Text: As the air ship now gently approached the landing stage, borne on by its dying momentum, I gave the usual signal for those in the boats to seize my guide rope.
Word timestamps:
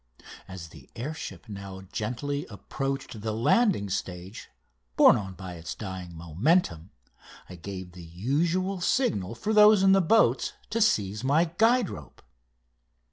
As 0.47 0.69
the 0.69 0.89
air 0.95 1.13
ship 1.13 1.47
now 1.47 1.81
gently 1.91 2.47
approached 2.47 3.21
the 3.21 3.31
landing 3.35 3.87
stage, 3.87 4.49
borne 4.95 5.15
on 5.15 5.35
by 5.35 5.53
its 5.57 5.75
dying 5.75 6.17
momentum, 6.17 6.89
I 7.47 7.53
gave 7.55 7.91
the 7.91 8.01
usual 8.03 8.81
signal 8.81 9.35
for 9.35 9.53
those 9.53 9.83
in 9.83 9.91
the 9.91 10.01
boats 10.01 10.53
to 10.71 10.81
seize 10.81 11.23
my 11.23 11.51
guide 11.59 11.91
rope. 11.91 12.23